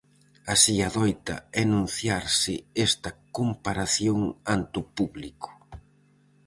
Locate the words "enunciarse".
1.63-2.53